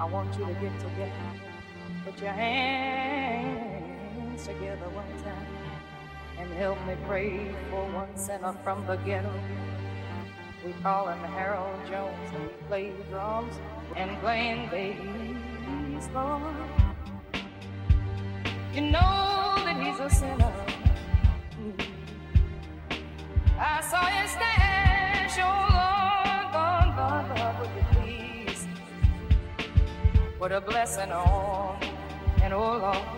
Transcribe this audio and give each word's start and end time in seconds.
I 0.00 0.04
want 0.04 0.32
you 0.38 0.46
to 0.46 0.52
get 0.54 0.78
together. 0.78 1.12
Put 2.04 2.20
your 2.20 2.30
hands 2.32 3.66
together 4.46 4.88
one 4.90 5.22
time 5.24 5.46
and 6.38 6.52
help 6.52 6.78
me 6.86 6.94
pray 7.06 7.52
for 7.70 7.84
one 7.90 8.16
sinner 8.16 8.54
from 8.62 8.86
the 8.86 8.94
ghetto. 8.98 9.32
We 10.64 10.72
call 10.82 11.08
him 11.08 11.18
Harold 11.18 11.80
Jones 11.88 12.30
and 12.32 12.44
he 12.44 12.48
plays 12.68 12.94
drums 13.10 13.58
and 13.96 14.16
playing 14.20 14.70
bass, 14.70 16.08
Lord. 16.14 16.42
You 18.72 18.82
know 18.82 19.54
that 19.64 19.82
he's 19.82 19.98
a 19.98 20.08
sinner. 20.08 20.54
I 23.58 23.80
saw 23.80 24.04
his 24.06 24.30
stash, 24.30 25.38
put 30.48 30.56
a 30.56 30.60
blessing 30.62 31.12
on 31.12 31.78
and 32.42 32.54
oh 32.54 32.78
Lord. 32.78 33.17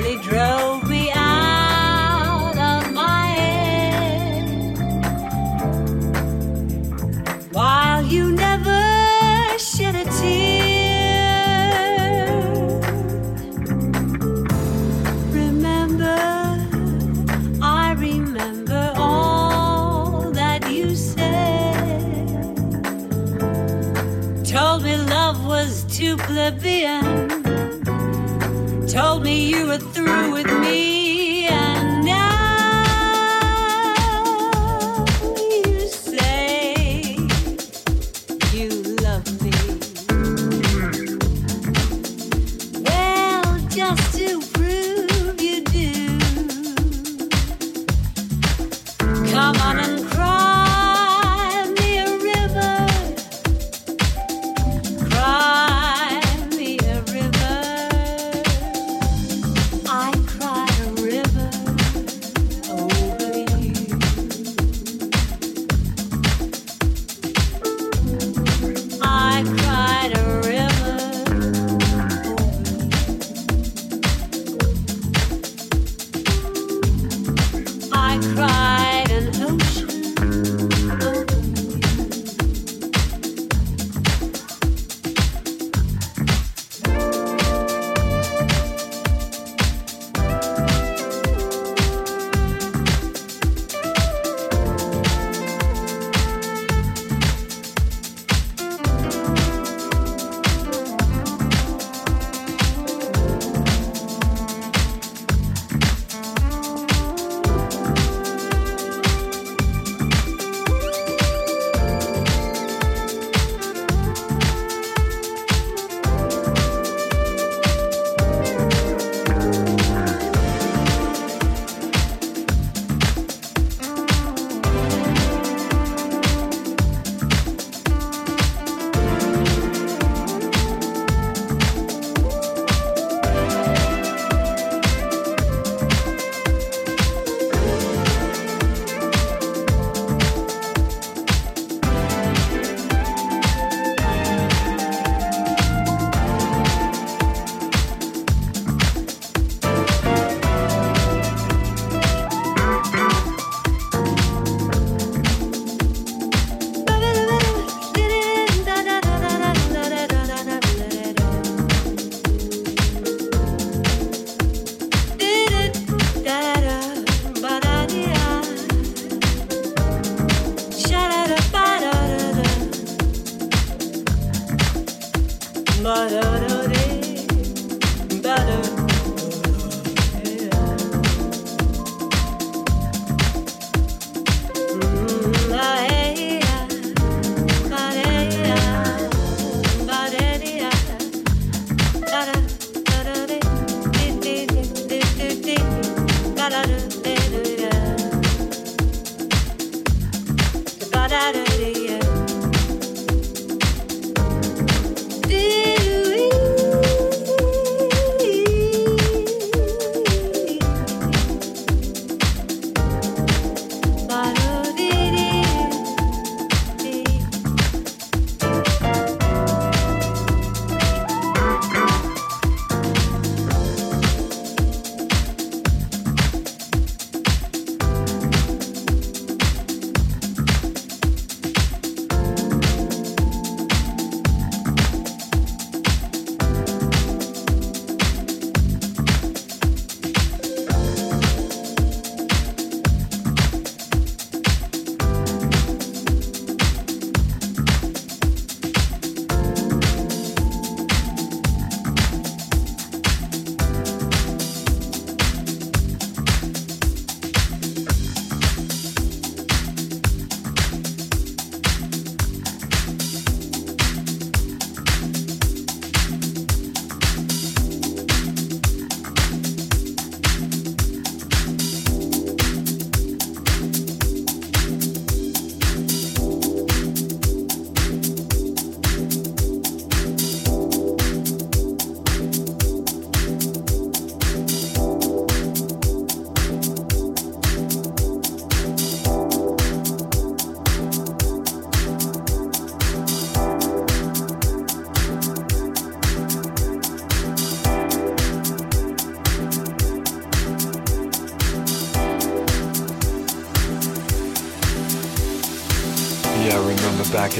barely 0.00 0.16
drove. 0.22 0.69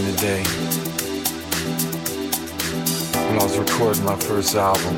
In 0.00 0.06
the 0.06 0.12
day 0.12 0.42
when 3.28 3.38
I 3.38 3.42
was 3.44 3.58
recording 3.58 4.02
my 4.02 4.16
first 4.16 4.54
album 4.54 4.96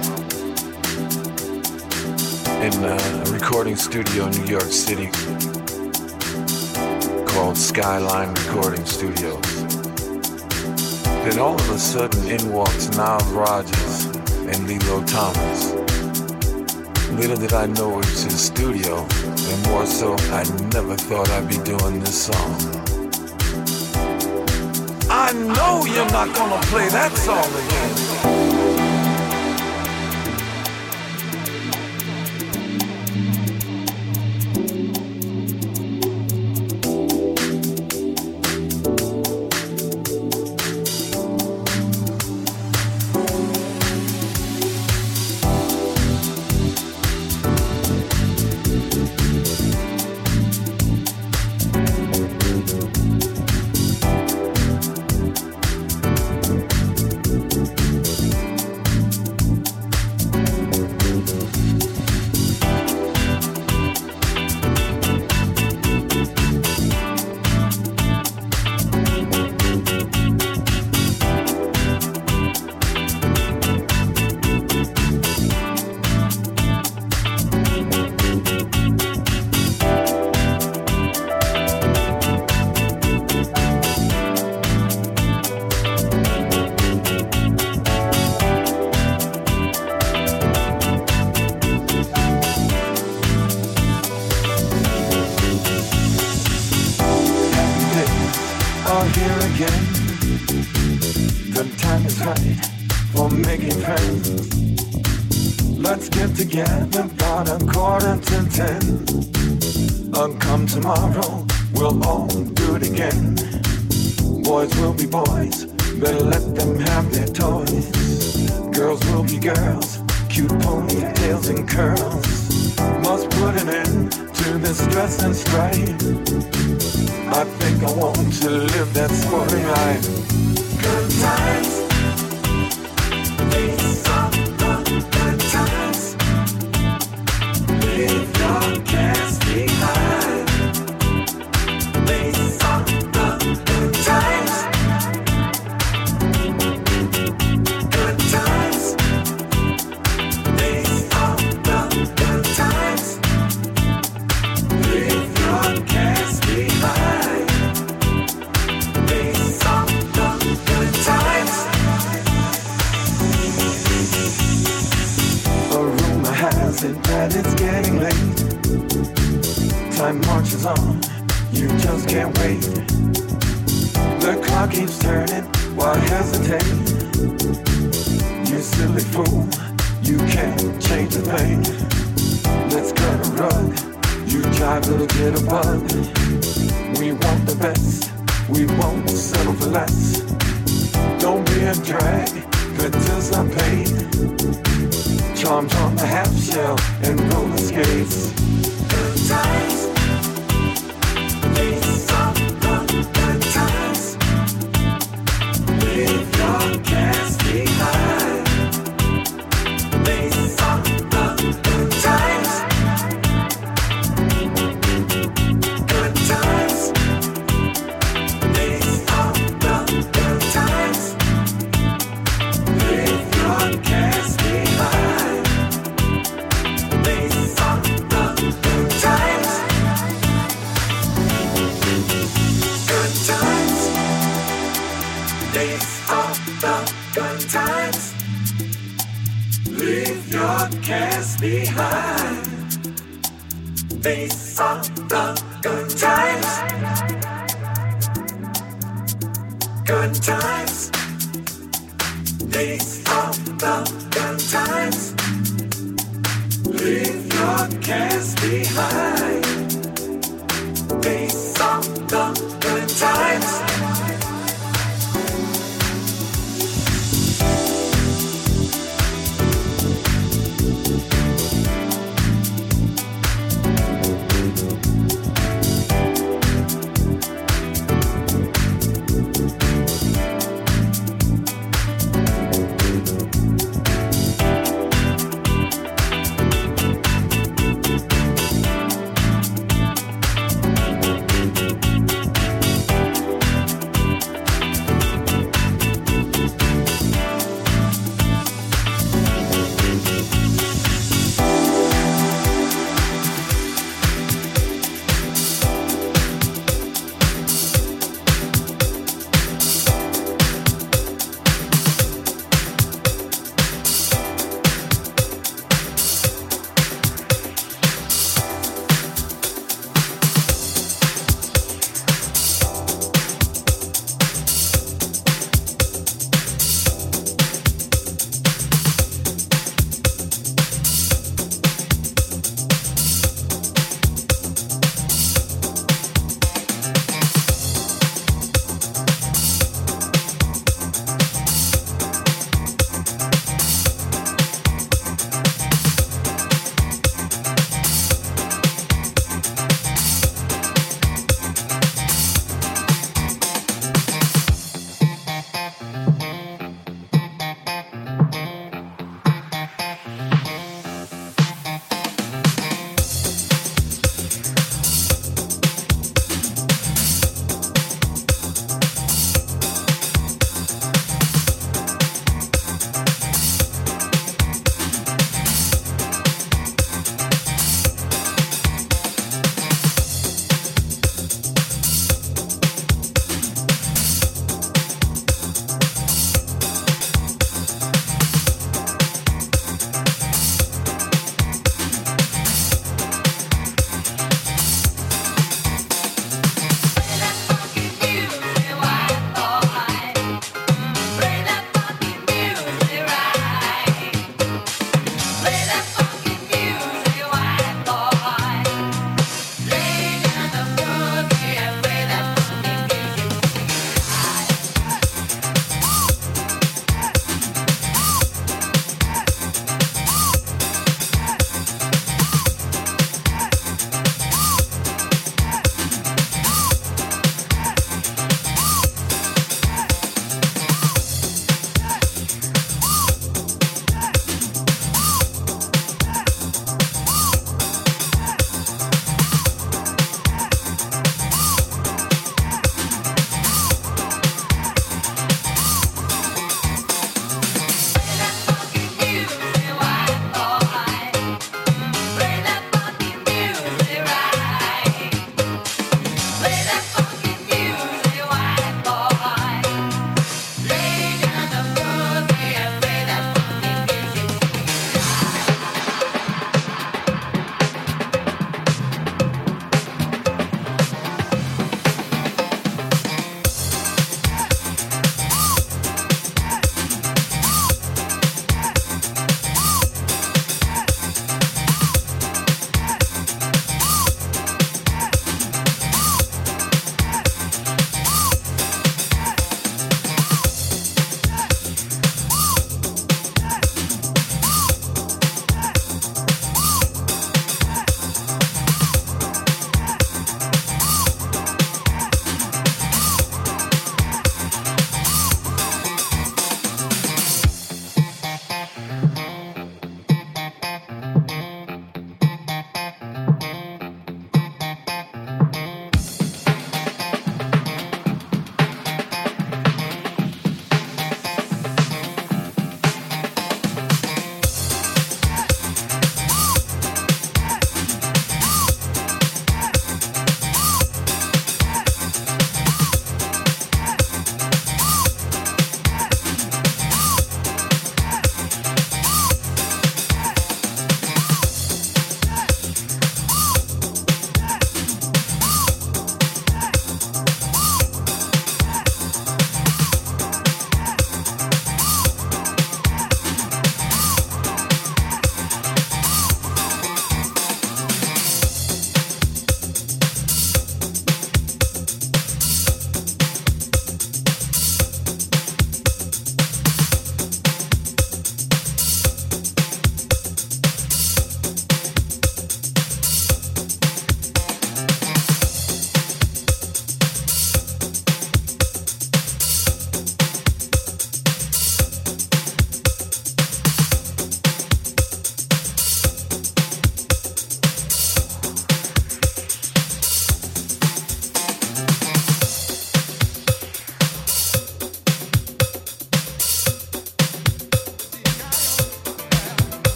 in 2.63 2.73
a 2.85 2.97
recording 3.33 3.75
studio 3.75 4.27
in 4.27 4.31
New 4.31 4.45
York 4.45 4.71
City 4.71 5.07
called 7.27 7.59
Skyline 7.59 8.33
Recording 8.47 8.87
Studios. 8.87 9.43
Then 11.25 11.41
all 11.41 11.57
of 11.57 11.71
a 11.71 11.79
sudden 11.81 12.31
in 12.31 12.53
walks 12.53 12.89
Nile 12.97 13.19
Rodgers 13.33 14.05
and 14.47 14.69
Lillo 14.69 15.03
Thomas. 15.05 15.73
Little 17.11 17.37
did 17.37 17.55
I 17.55 17.67
know 17.67 17.99
it 17.99 18.07
was 18.07 18.23
his 18.23 18.41
studio, 18.41 19.05
and 19.25 19.67
more 19.67 19.85
so, 19.85 20.15
I 20.31 20.45
never 20.73 20.95
thought 20.97 21.29
I'd 21.31 21.49
be 21.49 21.59
doing 21.59 21.99
this 21.99 22.27
song. 22.27 22.82
You're 25.87 26.11
not 26.11 26.35
gonna 26.35 26.61
play 26.63 26.89
that 26.89 27.17
song 27.17 27.45
again. 27.45 28.12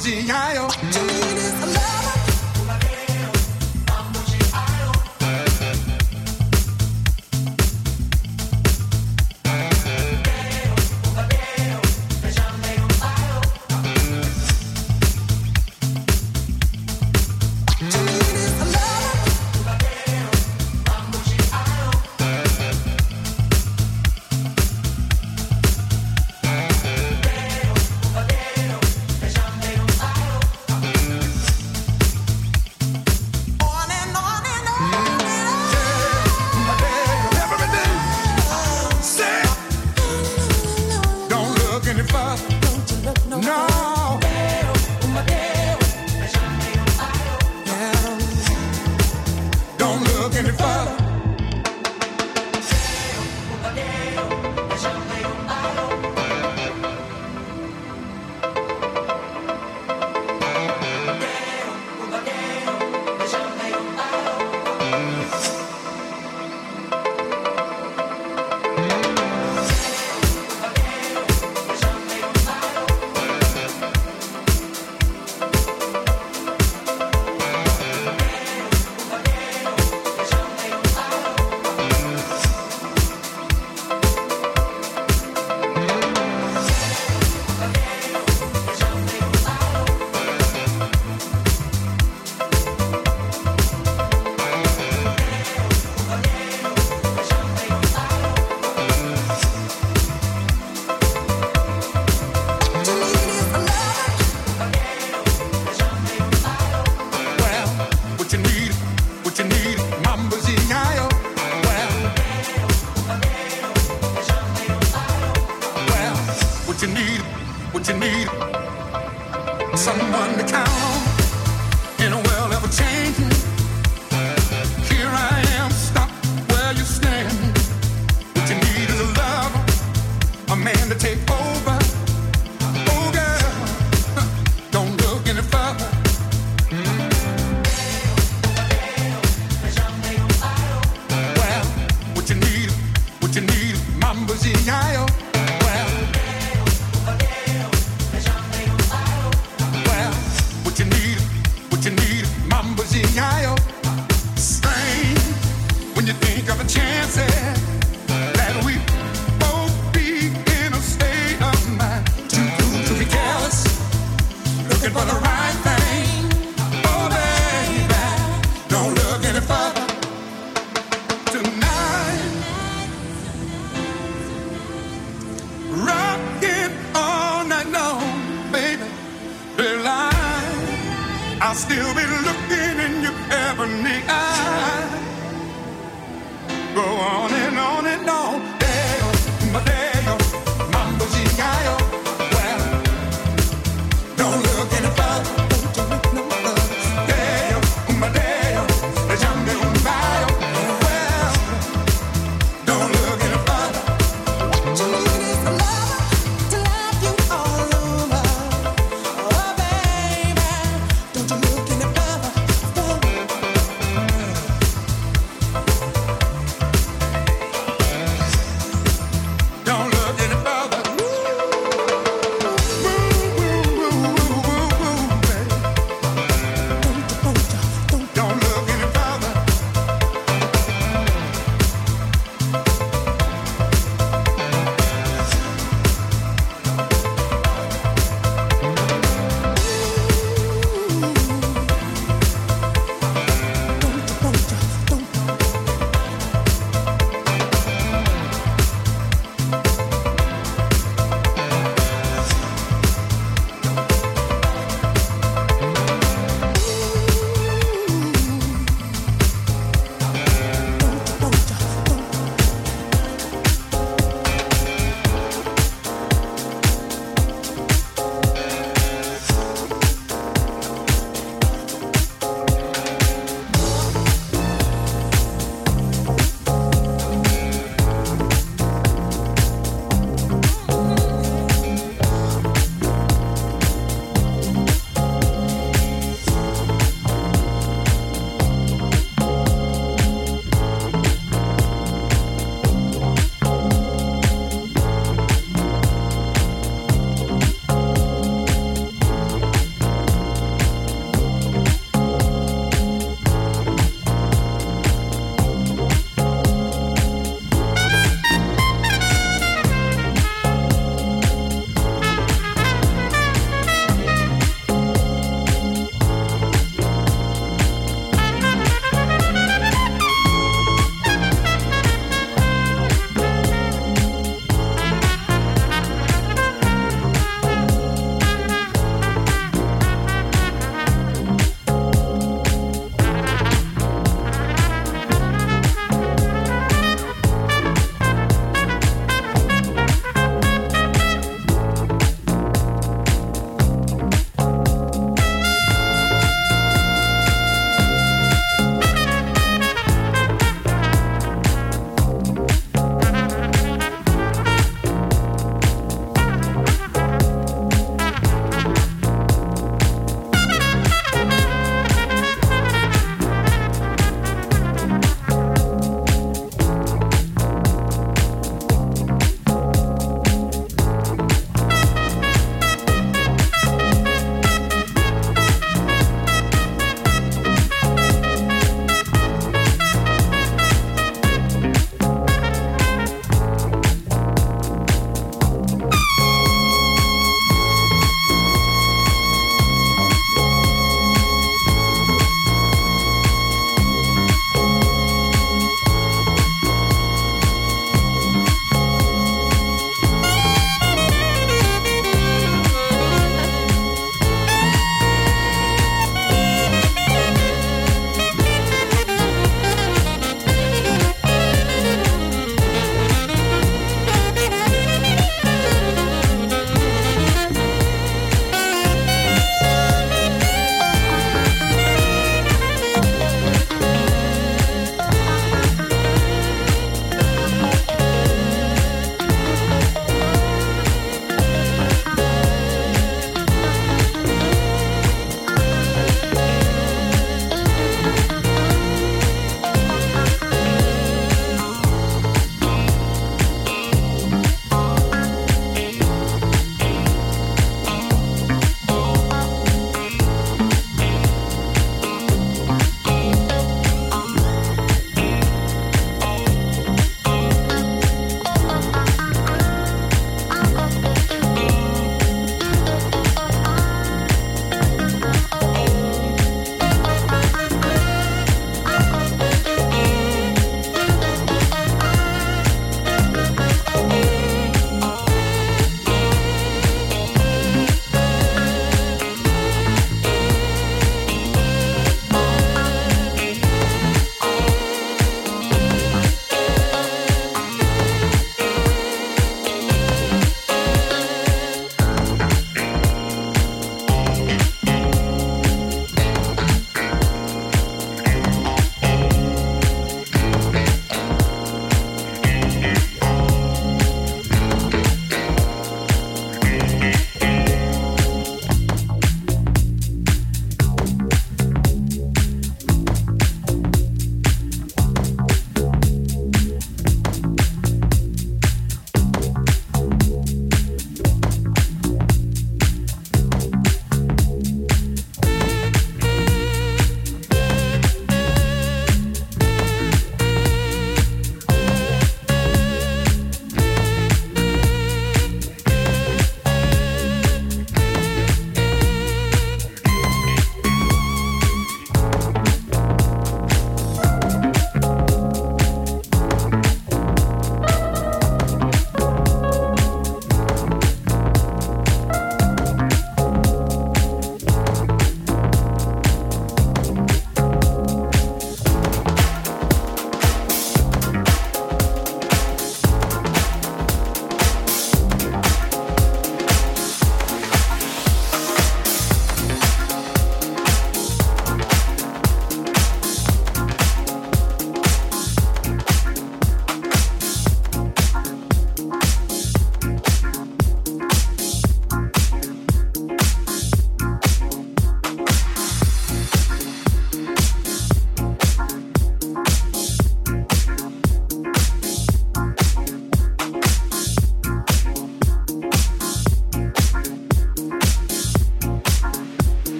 G.I.O. 0.00 0.79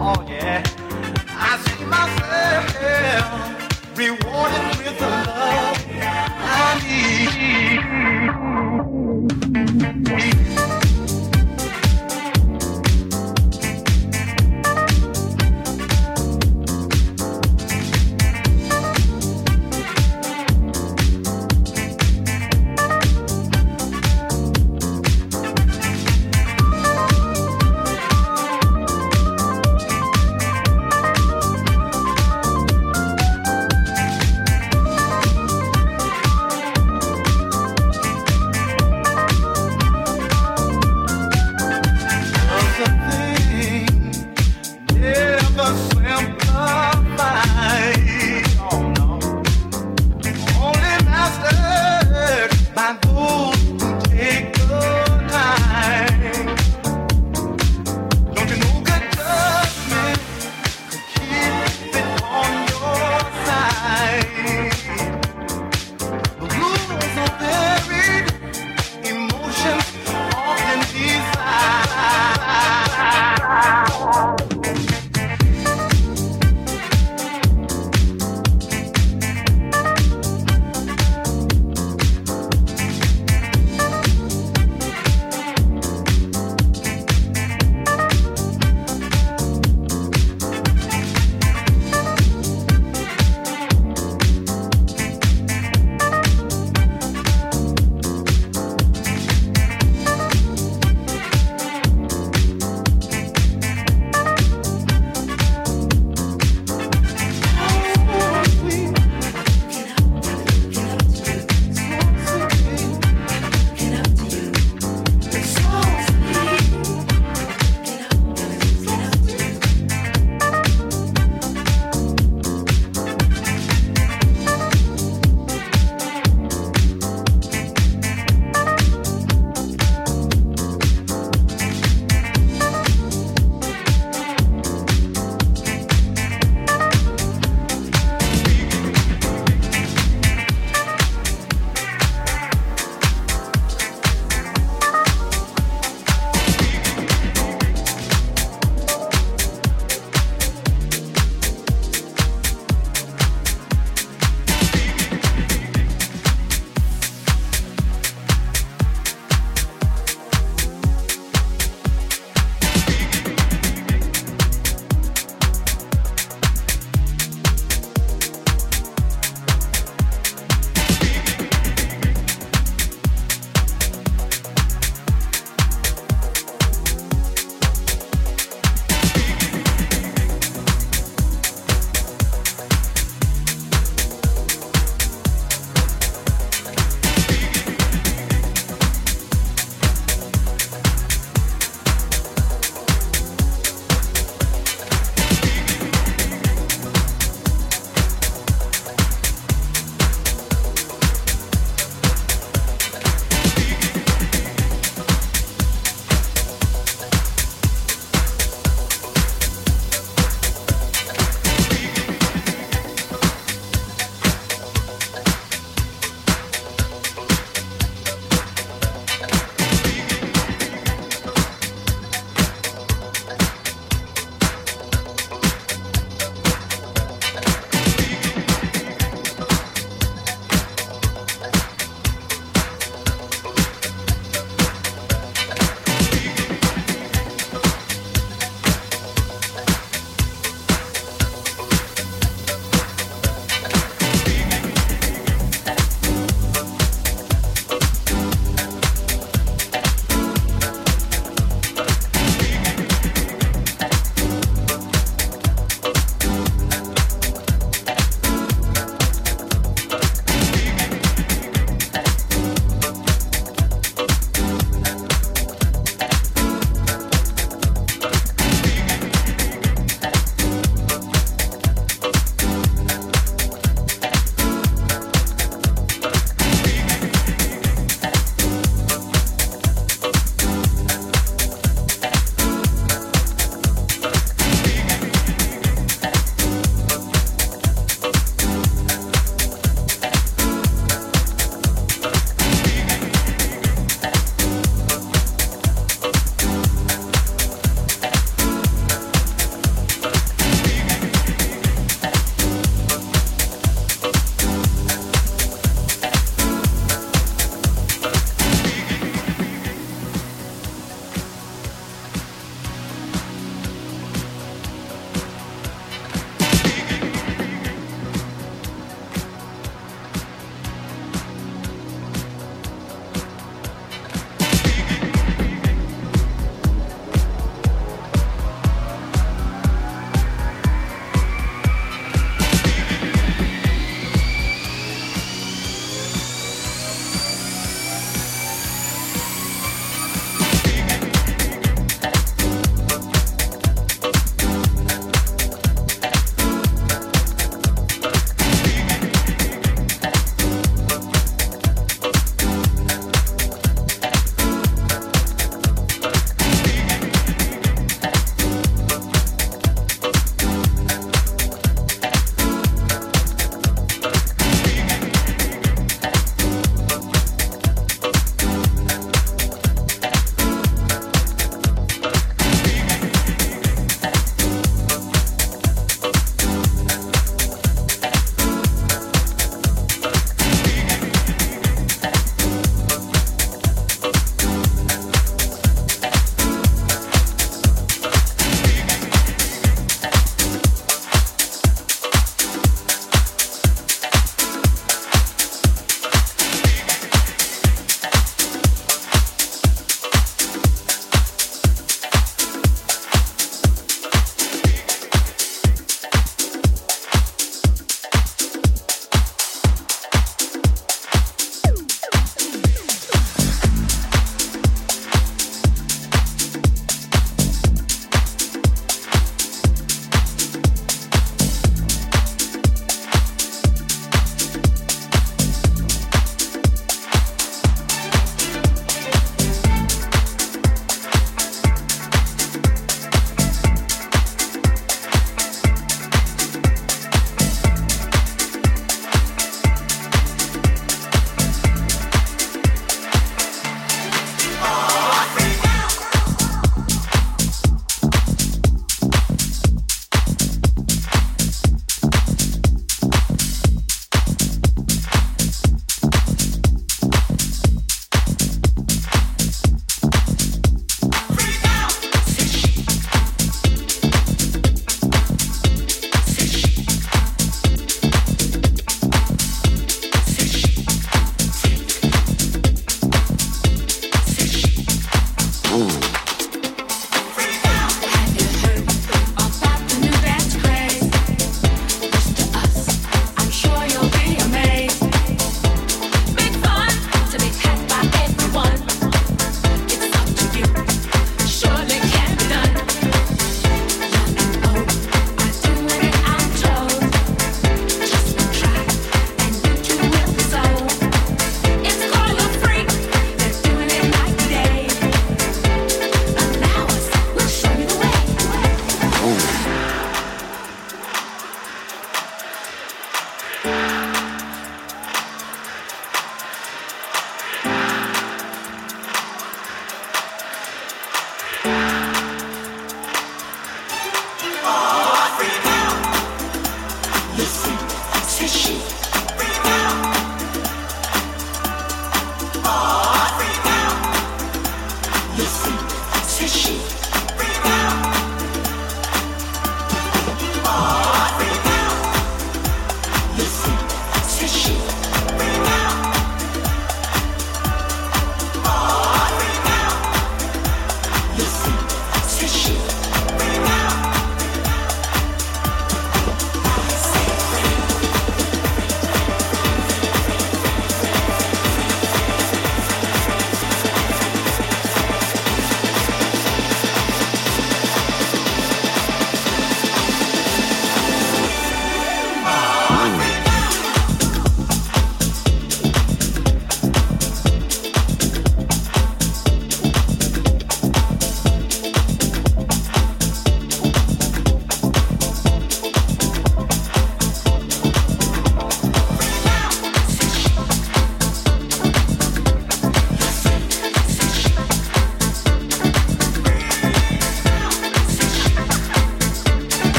oh 0.00 0.24
yeah. 0.28 0.62
I 1.28 1.58
see 1.64 1.84
myself 1.84 2.64
rewarded 3.96 4.78
with 4.78 4.98
the 4.98 5.08
love 5.08 5.78
I 6.40 6.80
need. 10.82 10.87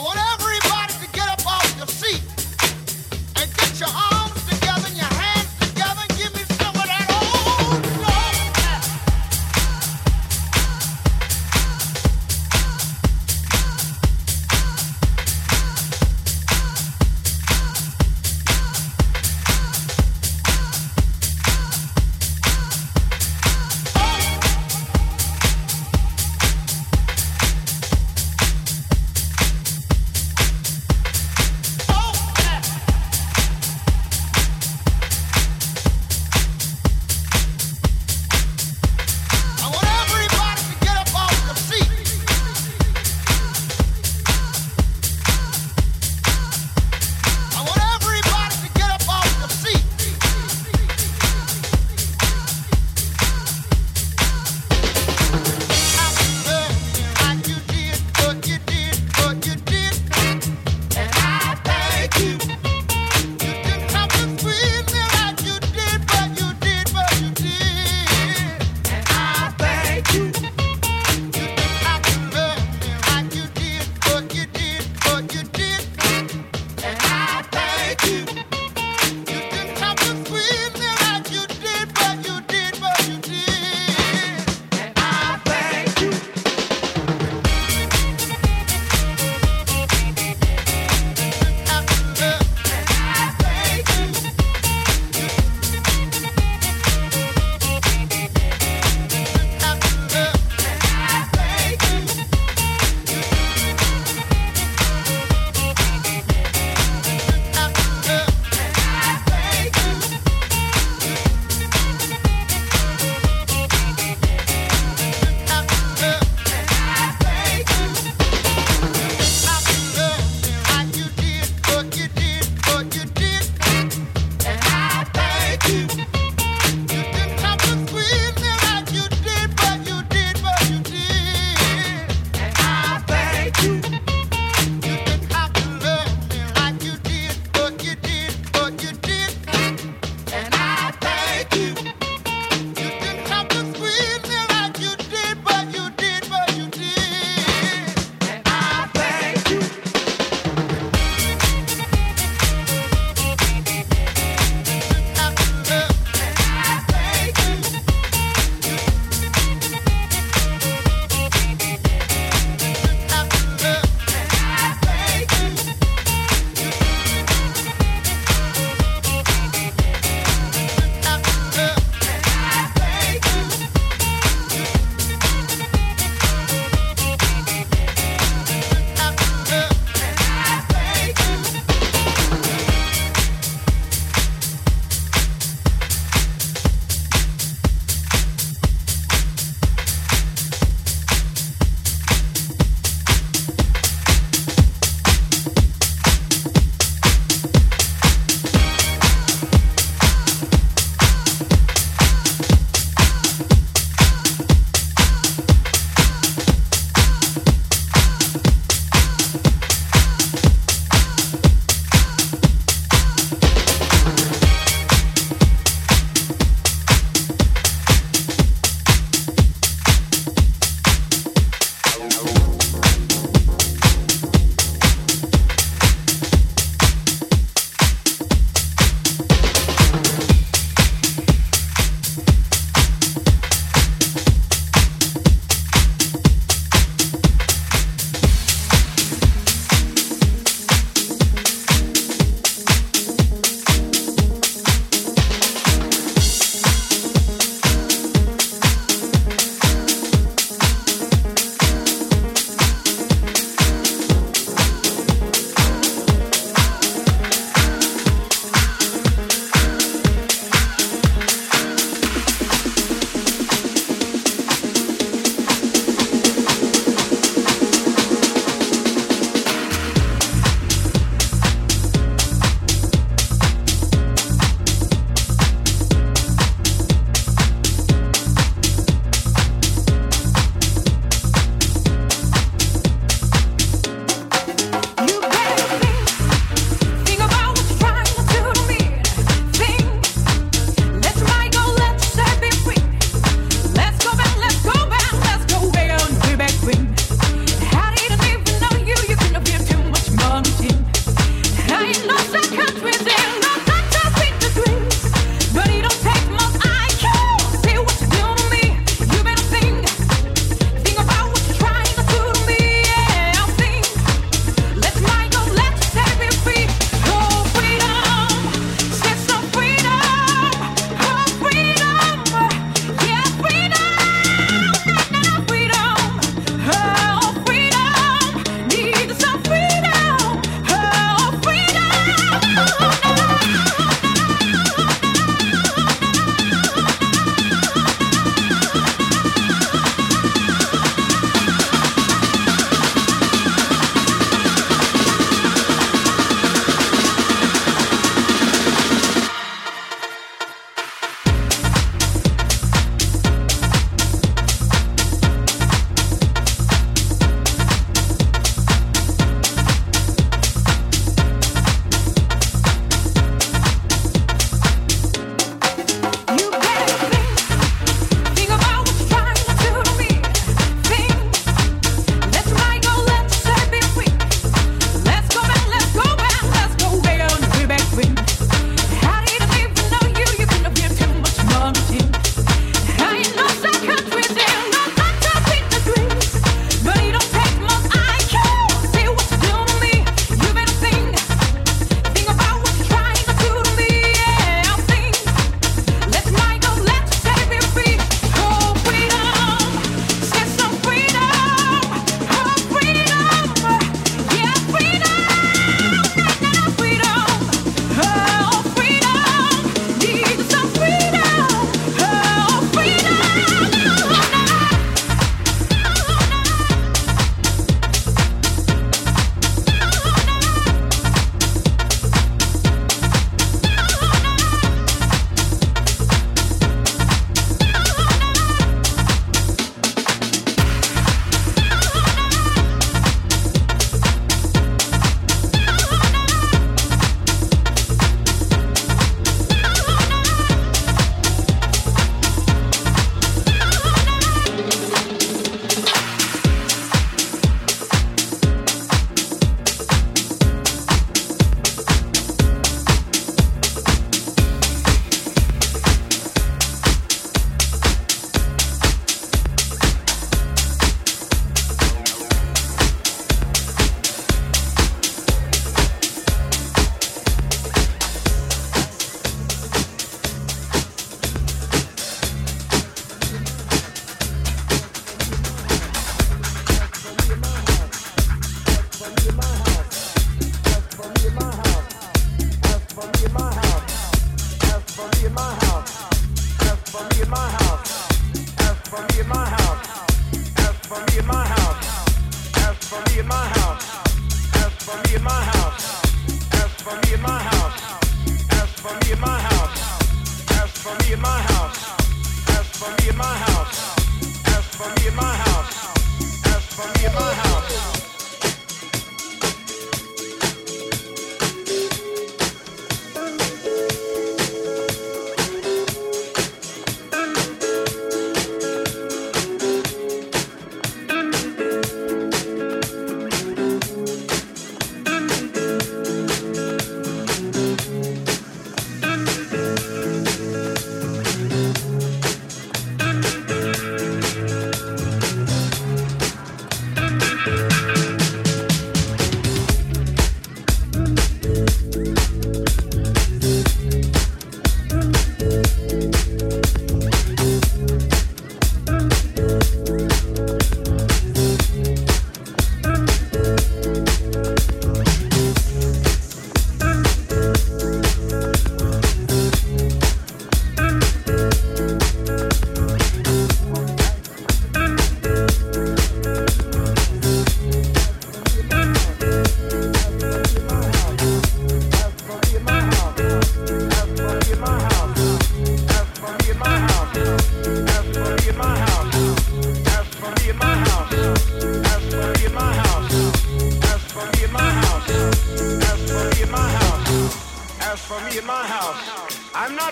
whatever. 0.00 0.37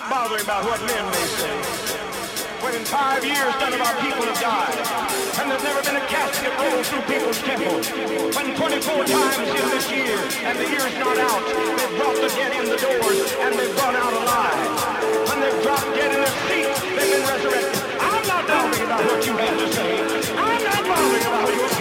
Bothering 0.09 0.41
about 0.41 0.65
what 0.65 0.81
men 0.89 1.05
may 1.05 1.25
say. 1.37 1.53
When 2.65 2.73
in 2.73 2.81
five 2.81 3.21
years 3.21 3.53
none 3.61 3.77
of 3.77 3.81
our 3.81 3.93
people 4.01 4.25
have 4.25 4.41
died, 4.41 4.73
and 5.37 5.51
there's 5.51 5.61
never 5.61 5.85
been 5.85 6.01
a 6.01 6.05
casket 6.09 6.49
rolled 6.57 6.85
through 6.89 7.05
people's 7.05 7.37
temples. 7.45 7.85
When 8.33 8.57
24 8.57 9.05
times 9.05 9.37
in 9.53 9.65
this 9.69 9.85
year, 9.93 10.17
and 10.49 10.57
the 10.57 10.65
year's 10.65 10.97
not 10.97 11.17
out, 11.21 11.45
they've 11.45 11.93
brought 12.01 12.17
the 12.17 12.33
dead 12.33 12.57
in 12.57 12.65
the 12.65 12.79
doors, 12.81 13.29
and 13.37 13.53
they've 13.53 13.77
gone 13.77 13.95
out 13.95 14.13
alive. 14.13 14.65
When 15.29 15.37
they've 15.37 15.61
dropped 15.61 15.93
dead 15.93 16.09
in 16.09 16.25
their 16.25 16.37
seats, 16.49 16.81
they've 16.97 17.11
been 17.13 17.25
resurrected. 17.29 18.01
I'm 18.01 18.25
not 18.25 18.47
bothering 18.49 18.81
about 18.81 19.05
what 19.05 19.21
you 19.29 19.33
have 19.37 19.57
to 19.61 19.67
say. 19.77 19.93
I'm 20.33 20.63
not 20.65 20.81
bothering 20.89 21.21
about 21.21 21.53
your 21.53 21.65
opinion. 21.69 21.76